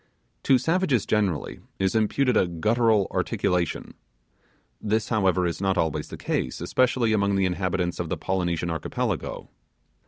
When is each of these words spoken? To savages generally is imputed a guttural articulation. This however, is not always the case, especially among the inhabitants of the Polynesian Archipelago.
To 0.45 0.57
savages 0.57 1.05
generally 1.05 1.59
is 1.77 1.93
imputed 1.93 2.35
a 2.35 2.47
guttural 2.47 3.05
articulation. 3.11 3.93
This 4.81 5.09
however, 5.09 5.45
is 5.45 5.61
not 5.61 5.77
always 5.77 6.07
the 6.07 6.17
case, 6.17 6.59
especially 6.59 7.13
among 7.13 7.35
the 7.35 7.45
inhabitants 7.45 7.99
of 7.99 8.09
the 8.09 8.17
Polynesian 8.17 8.71
Archipelago. 8.71 9.51